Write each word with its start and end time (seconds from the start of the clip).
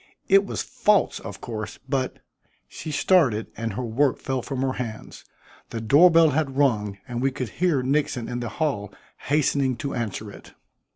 It 0.27 0.47
was 0.47 0.63
false, 0.63 1.19
of 1.19 1.41
course, 1.41 1.77
but" 1.87 2.17
She 2.67 2.89
started, 2.89 3.51
and 3.55 3.73
her 3.73 3.83
work 3.85 4.17
fell 4.17 4.41
from 4.41 4.63
her 4.63 4.73
hands. 4.81 5.23
The 5.69 5.79
door 5.79 6.09
bell 6.09 6.31
had 6.31 6.57
rung 6.57 6.97
and 7.07 7.21
we 7.21 7.29
could 7.29 7.49
hear 7.49 7.83
Nixon 7.83 8.27
in 8.27 8.39
the 8.39 8.49
hall 8.49 8.91
hastening 9.19 9.75
to 9.75 9.93
answer 9.93 10.31
it. 10.31 10.55